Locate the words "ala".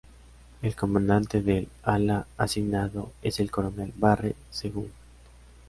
1.83-2.25